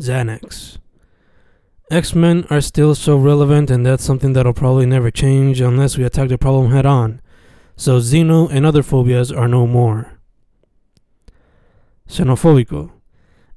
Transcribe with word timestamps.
Xanax. 0.00 0.78
X 1.90 2.14
Men 2.14 2.44
are 2.50 2.60
still 2.60 2.94
so 2.94 3.16
relevant, 3.16 3.70
and 3.70 3.86
that's 3.86 4.04
something 4.04 4.32
that'll 4.32 4.52
probably 4.52 4.86
never 4.86 5.10
change 5.10 5.60
unless 5.60 5.96
we 5.96 6.04
attack 6.04 6.28
the 6.28 6.36
problem 6.36 6.72
head 6.72 6.84
on. 6.84 7.20
So, 7.76 7.98
Xeno 7.98 8.50
and 8.50 8.66
other 8.66 8.82
phobias 8.82 9.30
are 9.30 9.46
no 9.46 9.66
more. 9.66 10.18
Xenophobico. 12.08 12.90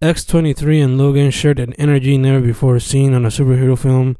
X23 0.00 0.84
and 0.84 0.98
Logan 0.98 1.30
shared 1.30 1.58
an 1.58 1.72
energy 1.74 2.18
never 2.18 2.40
before 2.40 2.78
seen 2.78 3.14
on 3.14 3.24
a 3.24 3.28
superhero 3.28 3.78
film, 3.78 4.16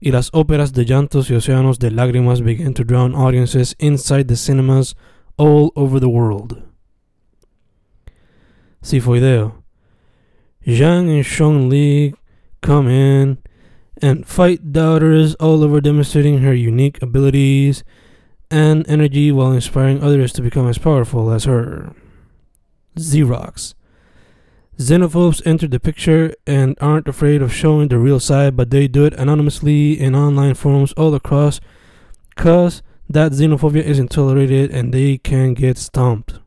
y 0.00 0.10
las 0.10 0.30
óperas 0.30 0.72
de 0.72 0.84
llantos 0.84 1.28
y 1.30 1.34
océanos 1.34 1.78
de 1.78 1.90
lágrimas 1.90 2.44
began 2.44 2.74
to 2.74 2.84
drown 2.84 3.14
audiences 3.14 3.74
inside 3.78 4.28
the 4.28 4.36
cinemas 4.36 4.94
all 5.36 5.72
over 5.76 5.98
the 5.98 6.08
world. 6.08 6.62
Sifoideo. 8.82 9.57
Zhang 10.68 11.08
and 11.08 11.24
Shang 11.24 11.70
Li 11.70 12.14
come 12.60 12.88
in 12.88 13.38
and 14.02 14.26
fight 14.26 14.70
doubters 14.70 15.34
all 15.36 15.64
over 15.64 15.80
demonstrating 15.80 16.38
her 16.38 16.52
unique 16.52 17.00
abilities 17.00 17.82
and 18.50 18.86
energy 18.86 19.32
while 19.32 19.52
inspiring 19.52 20.02
others 20.02 20.30
to 20.34 20.42
become 20.42 20.68
as 20.68 20.76
powerful 20.76 21.30
as 21.30 21.44
her. 21.44 21.94
Xerox. 22.96 23.72
Xenophobes 24.76 25.40
enter 25.46 25.66
the 25.66 25.80
picture 25.80 26.34
and 26.46 26.76
aren't 26.82 27.08
afraid 27.08 27.40
of 27.40 27.52
showing 27.52 27.88
the 27.88 27.98
real 27.98 28.20
side, 28.20 28.54
but 28.54 28.68
they 28.68 28.86
do 28.86 29.06
it 29.06 29.14
anonymously 29.14 29.98
in 29.98 30.14
online 30.14 30.54
forums 30.54 30.92
all 30.92 31.14
across 31.14 31.60
because 32.36 32.82
that 33.08 33.32
xenophobia 33.32 33.82
isn't 33.82 34.10
tolerated 34.10 34.70
and 34.70 34.92
they 34.92 35.16
can 35.16 35.54
get 35.54 35.78
stomped. 35.78 36.40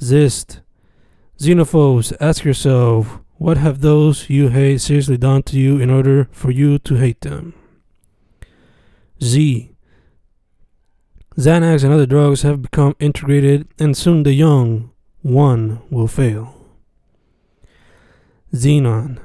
Xist. 0.00 0.60
Xenophobes, 1.40 2.12
ask 2.20 2.44
yourself, 2.44 3.18
what 3.38 3.56
have 3.56 3.80
those 3.80 4.28
you 4.28 4.50
hate 4.50 4.78
seriously 4.82 5.16
done 5.16 5.42
to 5.44 5.58
you 5.58 5.80
in 5.80 5.88
order 5.88 6.28
for 6.32 6.50
you 6.50 6.78
to 6.80 6.96
hate 6.96 7.22
them? 7.22 7.54
Z. 9.24 9.70
Xanax 11.38 11.82
and 11.82 11.94
other 11.94 12.04
drugs 12.04 12.42
have 12.42 12.60
become 12.60 12.94
integrated, 13.00 13.66
and 13.78 13.96
soon 13.96 14.22
the 14.22 14.34
young 14.34 14.90
one 15.22 15.80
will 15.88 16.08
fail. 16.08 16.54
Xenon. 18.52 19.18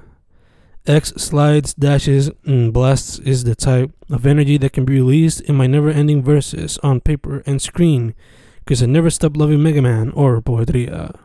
X 0.88 1.09
slides, 1.17 1.73
dashes, 1.73 2.31
and 2.45 2.71
blasts 2.71 3.19
is 3.19 3.43
the 3.43 3.55
type 3.55 3.91
of 4.09 4.25
energy 4.25 4.58
that 4.59 4.71
can 4.71 4.86
be 4.86 4.93
released 4.93 5.41
in 5.41 5.55
my 5.55 5.67
never 5.67 5.89
ending 5.89 6.23
verses 6.23 6.77
on 6.77 7.02
paper 7.02 7.43
and 7.45 7.61
screen 7.61 8.16
because 8.59 8.81
I 8.81 8.86
never 8.86 9.09
stop 9.09 9.36
loving 9.36 9.61
Mega 9.61 9.81
Man 9.81 10.11
or 10.11 10.41
Poetria. 10.41 11.24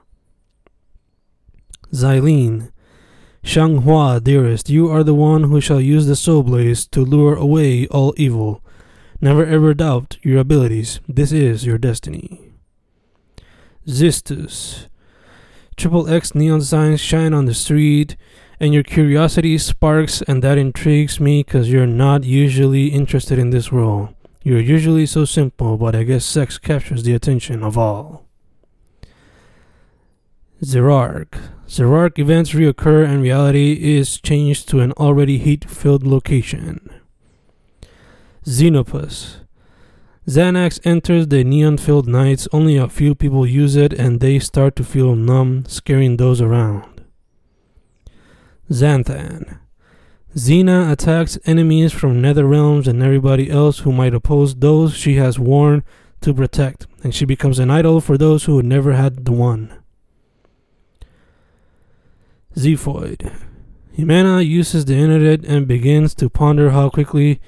Xylene. 1.92 2.70
Xianghua, 3.42 4.22
dearest, 4.22 4.69
you 4.69 4.88
are 4.91 5.02
the 5.02 5.14
one 5.14 5.44
who 5.44 5.60
shall 5.60 5.80
use 5.80 6.06
the 6.06 6.16
soul 6.16 6.42
blaze 6.42 6.86
to 6.88 7.05
lure 7.05 7.34
away 7.34 7.86
all 7.86 8.14
evil. 8.16 8.62
Never 9.20 9.44
ever 9.44 9.74
doubt 9.74 10.18
your 10.22 10.38
abilities. 10.38 11.00
This 11.08 11.33
is 11.33 11.66
your 11.66 11.78
destiny. 11.78 12.52
Xistus. 13.86 14.88
Triple 15.77 16.08
X 16.08 16.34
neon 16.34 16.61
signs 16.61 17.00
shine 17.00 17.33
on 17.33 17.46
the 17.46 17.55
street, 17.55 18.16
and 18.61 18.74
your 18.74 18.83
curiosity 18.83 19.56
sparks, 19.56 20.22
and 20.22 20.42
that 20.42 20.58
intrigues 20.58 21.18
me 21.18 21.42
because 21.42 21.70
you're 21.70 21.86
not 21.86 22.24
usually 22.24 22.88
interested 22.88 23.38
in 23.38 23.50
this 23.50 23.72
role. 23.72 24.11
You're 24.42 24.61
usually 24.61 25.06
so 25.06 25.24
simple, 25.24 25.77
but 25.77 25.94
I 25.94 26.02
guess 26.02 26.24
sex 26.24 26.58
captures 26.58 27.02
the 27.02 27.14
attention 27.14 27.62
of 27.62 27.77
all. 27.78 28.27
Zerark. 30.62 31.38
Zerark 31.70 32.18
events 32.18 32.50
reoccur 32.50 33.08
and 33.08 33.22
reality 33.22 33.94
is 33.96 34.20
changed 34.20 34.68
to 34.68 34.80
an 34.80 34.90
already 34.94 35.38
heat 35.38 35.70
filled 35.70 36.04
location. 36.04 36.90
Xenopus. 38.44 39.36
Xanax 40.27 40.80
enters 40.84 41.28
the 41.28 41.45
neon 41.45 41.77
filled 41.78 42.08
nights, 42.08 42.48
only 42.52 42.77
a 42.77 42.89
few 42.89 43.14
people 43.14 43.46
use 43.46 43.77
it 43.77 43.92
and 43.92 44.18
they 44.18 44.40
start 44.40 44.74
to 44.77 44.83
feel 44.83 45.14
numb, 45.14 45.64
scaring 45.67 46.17
those 46.17 46.40
around. 46.40 47.05
Xanthan. 48.68 49.61
Xena 50.34 50.90
attacks 50.90 51.39
enemies 51.45 51.92
from 51.92 52.20
nether 52.20 52.46
realms 52.46 52.89
and 52.89 53.00
everybody 53.00 53.48
else 53.48 53.80
who 53.80 53.92
might 53.92 54.12
oppose 54.12 54.56
those 54.56 54.96
she 54.96 55.14
has 55.16 55.36
sworn 55.36 55.84
to 56.20 56.34
protect, 56.34 56.89
and 57.05 57.14
she 57.14 57.24
becomes 57.24 57.61
an 57.61 57.70
idol 57.70 58.00
for 58.00 58.18
those 58.18 58.46
who 58.46 58.61
never 58.61 58.95
had 58.95 59.24
the 59.24 59.33
one. 59.33 59.80
Xiphoid. 62.60 63.32
Humana 63.92 64.42
uses 64.42 64.84
the 64.84 64.94
internet 64.94 65.44
and 65.44 65.66
begins 65.66 66.14
to 66.14 66.28
ponder 66.28 66.70
how 66.70 66.90
quickly 66.90 67.40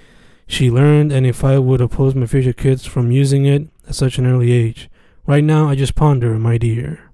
she 0.47 0.71
learned 0.71 1.13
and 1.13 1.27
if 1.27 1.45
I 1.45 1.59
would 1.59 1.81
oppose 1.81 2.15
my 2.15 2.27
future 2.27 2.53
kids 2.53 2.87
from 2.87 3.13
using 3.13 3.45
it 3.45 3.69
at 3.87 3.95
such 3.95 4.19
an 4.19 4.27
early 4.27 4.53
age. 4.53 4.89
Right 5.27 5.45
now, 5.45 5.69
I 5.69 5.77
just 5.77 5.95
ponder, 5.95 6.39
my 6.39 6.59
dear. 6.59 7.11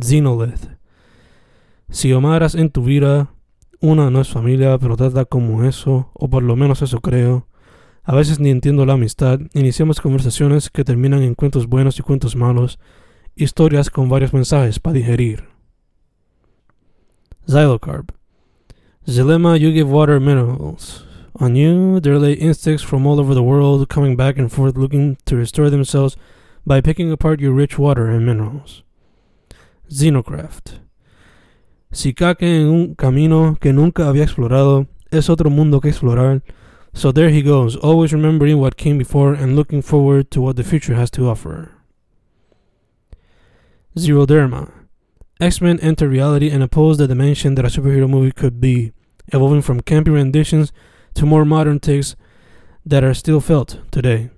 Xenolith. 0.00 0.76
Si 1.90 2.12
amaras 2.12 2.54
en 2.54 2.70
tu 2.70 2.82
vida, 2.82 3.28
una 3.80 4.10
no 4.10 4.20
es 4.20 4.28
familia, 4.28 4.78
pero 4.78 4.96
trata 4.96 5.24
como 5.24 5.64
eso, 5.64 6.10
o 6.14 6.28
por 6.28 6.42
lo 6.42 6.54
menos 6.54 6.82
eso 6.82 7.00
creo. 7.00 7.46
A 8.04 8.14
veces 8.14 8.38
ni 8.40 8.50
entiendo 8.50 8.86
la 8.86 8.94
amistad. 8.94 9.40
Iniciamos 9.52 10.00
conversaciones 10.00 10.70
que 10.70 10.84
terminan 10.84 11.22
en 11.22 11.34
cuentos 11.34 11.66
buenos 11.66 11.98
y 11.98 12.02
cuentos 12.02 12.36
malos, 12.36 12.78
historias 13.34 13.90
con 13.90 14.08
varios 14.08 14.32
mensajes 14.32 14.78
para 14.78 14.94
digerir. 14.94 15.57
Xylocarp. 17.48 18.10
Zilema, 19.06 19.58
you 19.58 19.72
give 19.72 19.88
water 19.88 20.20
minerals. 20.20 21.04
On 21.36 21.56
you, 21.56 21.98
there 21.98 22.18
lay 22.18 22.34
insects 22.34 22.82
from 22.82 23.06
all 23.06 23.18
over 23.18 23.32
the 23.32 23.42
world 23.42 23.88
coming 23.88 24.16
back 24.16 24.36
and 24.36 24.52
forth 24.52 24.76
looking 24.76 25.16
to 25.24 25.36
restore 25.36 25.70
themselves 25.70 26.16
by 26.66 26.82
picking 26.82 27.10
apart 27.10 27.40
your 27.40 27.52
rich 27.52 27.78
water 27.78 28.08
and 28.08 28.26
minerals. 28.26 28.82
Xenograft. 29.90 30.80
Si 31.90 32.12
caque 32.12 32.42
en 32.42 32.66
un 32.68 32.94
camino 32.94 33.56
que 33.58 33.72
nunca 33.72 34.08
había 34.08 34.24
explorado, 34.24 34.86
es 35.10 35.30
otro 35.30 35.48
mundo 35.48 35.80
que 35.80 35.88
explorar. 35.88 36.42
So 36.92 37.12
there 37.12 37.30
he 37.30 37.40
goes, 37.40 37.76
always 37.76 38.12
remembering 38.12 38.58
what 38.58 38.76
came 38.76 38.98
before 38.98 39.32
and 39.32 39.56
looking 39.56 39.80
forward 39.80 40.30
to 40.32 40.42
what 40.42 40.56
the 40.56 40.64
future 40.64 40.96
has 40.96 41.10
to 41.12 41.30
offer. 41.30 41.70
Xeroderma. 43.96 44.77
X-Men 45.40 45.78
enter 45.80 46.08
reality 46.08 46.50
and 46.50 46.62
oppose 46.62 46.98
the 46.98 47.06
dimension 47.06 47.54
that 47.54 47.64
a 47.64 47.68
superhero 47.68 48.10
movie 48.10 48.32
could 48.32 48.60
be, 48.60 48.92
evolving 49.28 49.62
from 49.62 49.80
campy 49.80 50.12
renditions 50.12 50.72
to 51.14 51.24
more 51.24 51.44
modern 51.44 51.78
takes 51.78 52.16
that 52.84 53.04
are 53.04 53.14
still 53.14 53.40
felt 53.40 53.78
today. 53.90 54.30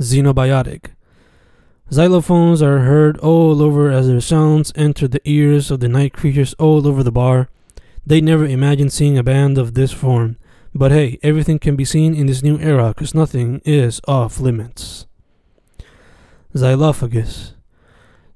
Xenobiotic. 0.00 0.94
Xylophones 1.90 2.62
are 2.62 2.80
heard 2.80 3.18
all 3.18 3.62
over 3.62 3.90
as 3.90 4.08
their 4.08 4.20
sounds 4.20 4.72
enter 4.74 5.06
the 5.06 5.20
ears 5.24 5.70
of 5.70 5.80
the 5.80 5.88
night 5.88 6.12
creatures 6.12 6.54
all 6.54 6.86
over 6.88 7.02
the 7.02 7.12
bar. 7.12 7.48
They 8.04 8.20
never 8.20 8.46
imagined 8.46 8.92
seeing 8.92 9.18
a 9.18 9.22
band 9.22 9.58
of 9.58 9.74
this 9.74 9.92
form, 9.92 10.36
but 10.74 10.90
hey, 10.90 11.18
everything 11.22 11.58
can 11.58 11.76
be 11.76 11.84
seen 11.84 12.14
in 12.14 12.26
this 12.26 12.42
new 12.42 12.58
era 12.58 12.88
because 12.88 13.14
nothing 13.14 13.60
is 13.64 14.00
off 14.08 14.40
limits. 14.40 15.06
Xylophagus. 16.54 17.52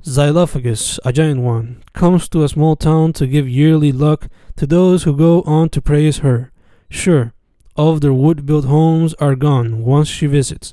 Xylophagus, 0.06 1.00
a 1.04 1.12
giant 1.12 1.40
one, 1.40 1.82
comes 1.92 2.28
to 2.28 2.44
a 2.44 2.48
small 2.48 2.76
town 2.76 3.12
to 3.14 3.26
give 3.26 3.48
yearly 3.48 3.90
luck 3.90 4.28
to 4.54 4.64
those 4.64 5.02
who 5.02 5.16
go 5.16 5.42
on 5.42 5.68
to 5.70 5.82
praise 5.82 6.18
her. 6.18 6.52
Sure, 6.88 7.32
all 7.74 7.96
their 7.96 8.12
wood 8.12 8.46
built 8.46 8.66
homes 8.66 9.14
are 9.14 9.34
gone 9.34 9.82
once 9.82 10.06
she 10.06 10.26
visits, 10.26 10.72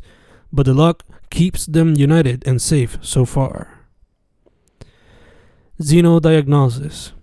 but 0.51 0.67
the 0.67 0.73
luck 0.75 1.03
keeps 1.31 1.65
them 1.65 1.95
united 1.95 2.47
and 2.47 2.61
safe 2.61 2.99
so 3.01 3.25
far. 3.25 3.87
Xenodiagnosis. 5.81 7.13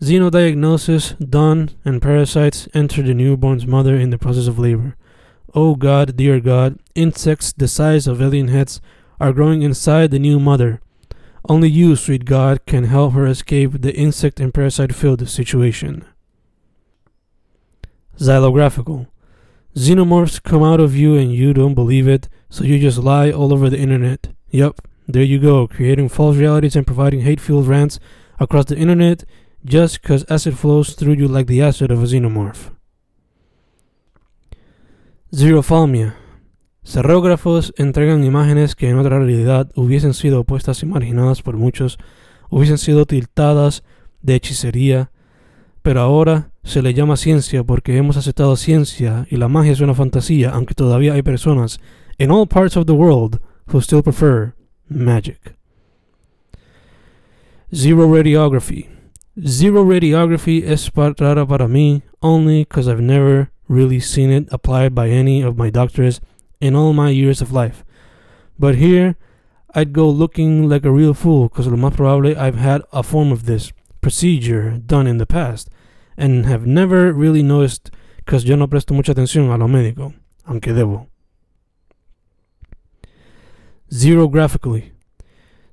Xenodiagnosis 0.00 1.30
done, 1.30 1.70
and 1.84 2.00
parasites 2.00 2.66
enter 2.72 3.02
the 3.02 3.12
newborn's 3.12 3.66
mother 3.66 3.94
in 3.94 4.08
the 4.08 4.18
process 4.18 4.46
of 4.46 4.58
labor. 4.58 4.96
Oh 5.54 5.74
God, 5.74 6.16
dear 6.16 6.40
God, 6.40 6.78
insects 6.94 7.52
the 7.52 7.68
size 7.68 8.06
of 8.06 8.22
alien 8.22 8.48
heads 8.48 8.80
are 9.20 9.34
growing 9.34 9.60
inside 9.60 10.10
the 10.10 10.18
new 10.18 10.40
mother. 10.40 10.80
Only 11.48 11.68
you, 11.70 11.94
sweet 11.94 12.24
God, 12.24 12.66
can 12.66 12.84
help 12.84 13.12
her 13.12 13.26
escape 13.26 13.80
the 13.80 13.94
insect 13.94 14.40
and 14.40 14.52
parasite 14.52 14.94
filled 14.94 15.28
situation. 15.28 16.04
Xylographical. 18.18 19.06
Xenomorphs 19.76 20.42
come 20.42 20.64
out 20.64 20.80
of 20.80 20.96
you 20.96 21.14
and 21.14 21.32
you 21.32 21.52
don't 21.52 21.74
believe 21.74 22.08
it, 22.08 22.28
so 22.48 22.64
you 22.64 22.80
just 22.80 22.98
lie 22.98 23.30
all 23.30 23.52
over 23.52 23.70
the 23.70 23.78
internet. 23.78 24.28
Yep, 24.50 24.80
there 25.06 25.22
you 25.22 25.38
go, 25.38 25.68
creating 25.68 26.08
false 26.08 26.36
realities 26.36 26.74
and 26.74 26.86
providing 26.86 27.20
hate 27.20 27.40
filled 27.40 27.68
rants 27.68 28.00
across 28.40 28.64
the 28.64 28.76
internet 28.76 29.22
just 29.64 30.02
because 30.02 30.24
acid 30.28 30.58
flows 30.58 30.94
through 30.94 31.14
you 31.14 31.28
like 31.28 31.46
the 31.46 31.62
acid 31.62 31.90
of 31.90 32.02
a 32.02 32.06
xenomorph. 32.06 32.70
Xerophthalmia. 35.32 36.14
Cerrógrafos 36.86 37.74
entregan 37.78 38.22
imágenes 38.22 38.76
que 38.76 38.88
en 38.88 38.96
otra 38.98 39.18
realidad 39.18 39.72
hubiesen 39.74 40.14
sido 40.14 40.42
opuestas 40.42 40.84
y 40.84 40.86
marginadas 40.86 41.42
por 41.42 41.56
muchos, 41.56 41.98
hubiesen 42.48 42.78
sido 42.78 43.06
tiltadas 43.06 43.82
de 44.22 44.36
hechicería, 44.36 45.10
pero 45.82 46.00
ahora 46.00 46.52
se 46.62 46.82
le 46.82 46.94
llama 46.94 47.16
ciencia 47.16 47.64
porque 47.64 47.96
hemos 47.96 48.16
aceptado 48.16 48.54
ciencia 48.54 49.26
y 49.28 49.36
la 49.36 49.48
magia 49.48 49.72
es 49.72 49.80
una 49.80 49.94
fantasía, 49.94 50.50
aunque 50.50 50.74
todavía 50.74 51.14
hay 51.14 51.22
personas 51.22 51.80
in 52.18 52.30
all 52.30 52.46
parts 52.46 52.76
of 52.76 52.86
the 52.86 52.92
world 52.92 53.40
who 53.72 53.80
still 53.80 54.00
prefer 54.00 54.54
magic. 54.88 55.56
Zero 57.74 58.06
radiography. 58.06 58.86
Zero 59.44 59.84
radiography 59.84 60.62
es 60.64 60.92
rara 60.94 61.44
para 61.44 61.66
mí 61.66 62.04
only 62.20 62.60
because 62.60 62.88
I've 62.88 63.02
never 63.02 63.50
really 63.68 64.00
seen 64.00 64.30
it 64.30 64.46
applied 64.52 64.94
by 64.94 65.10
any 65.10 65.42
of 65.42 65.56
my 65.56 65.68
doctors 65.68 66.20
in 66.60 66.74
all 66.74 66.92
my 66.92 67.10
years 67.10 67.40
of 67.40 67.52
life. 67.52 67.84
But 68.58 68.76
here, 68.76 69.16
I'd 69.74 69.92
go 69.92 70.08
looking 70.08 70.68
like 70.68 70.84
a 70.84 70.90
real 70.90 71.14
fool 71.14 71.48
because 71.48 71.66
lo 71.66 71.76
más 71.76 72.36
I've 72.36 72.56
had 72.56 72.82
a 72.92 73.02
form 73.02 73.30
of 73.30 73.44
this 73.44 73.72
procedure 74.00 74.78
done 74.78 75.06
in 75.06 75.18
the 75.18 75.26
past 75.26 75.68
and 76.16 76.46
have 76.46 76.66
never 76.66 77.12
really 77.12 77.42
noticed 77.42 77.90
because 78.16 78.44
yo 78.44 78.56
no 78.56 78.66
presto 78.66 78.94
mucha 78.94 79.12
atención 79.12 79.52
a 79.52 79.58
lo 79.58 79.66
médico, 79.68 80.14
aunque 80.46 80.72
debo. 80.72 81.08
Xerographically. 83.90 84.92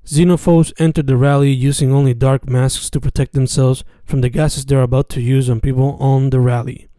Xenophobes 0.06 0.74
entered 0.78 1.08
the 1.08 1.16
rally 1.16 1.50
using 1.50 1.94
only 1.94 2.14
dark 2.14 2.48
masks 2.48 2.90
to 2.90 3.00
protect 3.00 3.34
themselves 3.34 3.86
from 4.04 4.20
the 4.20 4.30
gases 4.30 4.66
they're 4.66 4.82
about 4.82 5.08
to 5.10 5.22
use 5.22 5.50
on 5.50 5.62
people 5.62 5.96
on 6.00 6.30
the 6.30 6.42
rally. 6.42 6.90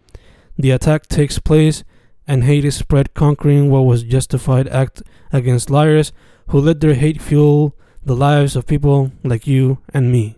The 0.56 0.70
attack 0.70 1.06
takes 1.06 1.38
place 1.38 1.84
and 2.26 2.44
hate 2.44 2.65
is 2.65 2.76
spread, 2.76 3.15
conquering 3.15 3.71
what 3.71 3.82
was 3.82 4.03
justified 4.03 4.69
act 4.69 5.03
against 5.32 5.71
liars 5.71 6.12
who 6.49 6.61
let 6.61 6.81
their 6.81 6.94
hate 6.94 7.21
fuel 7.21 7.76
the 8.03 8.17
lives 8.17 8.56
of 8.56 8.67
people 8.67 9.12
like 9.23 9.47
you 9.47 9.79
and 9.93 10.12
me. 10.12 10.37